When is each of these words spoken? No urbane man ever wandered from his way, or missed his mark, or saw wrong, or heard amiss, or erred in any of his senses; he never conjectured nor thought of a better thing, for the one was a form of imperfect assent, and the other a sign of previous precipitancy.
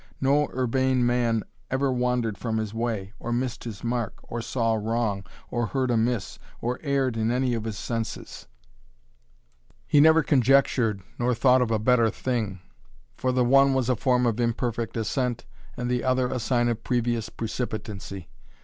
No 0.19 0.49
urbane 0.51 1.05
man 1.05 1.43
ever 1.69 1.91
wandered 1.91 2.35
from 2.35 2.57
his 2.57 2.73
way, 2.73 3.13
or 3.19 3.31
missed 3.31 3.65
his 3.65 3.83
mark, 3.83 4.15
or 4.23 4.41
saw 4.41 4.73
wrong, 4.73 5.23
or 5.51 5.67
heard 5.67 5.91
amiss, 5.91 6.39
or 6.59 6.79
erred 6.81 7.15
in 7.15 7.29
any 7.29 7.53
of 7.53 7.65
his 7.65 7.77
senses; 7.77 8.47
he 9.85 9.99
never 10.01 10.23
conjectured 10.23 11.03
nor 11.19 11.35
thought 11.35 11.61
of 11.61 11.69
a 11.69 11.77
better 11.77 12.09
thing, 12.09 12.61
for 13.15 13.31
the 13.31 13.45
one 13.45 13.75
was 13.75 13.89
a 13.89 13.95
form 13.95 14.25
of 14.25 14.39
imperfect 14.39 14.97
assent, 14.97 15.45
and 15.77 15.87
the 15.87 16.03
other 16.03 16.29
a 16.29 16.39
sign 16.39 16.67
of 16.67 16.83
previous 16.83 17.29
precipitancy. 17.29 18.27